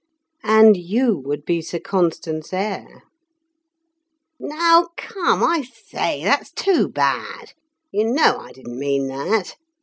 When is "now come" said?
4.39-5.43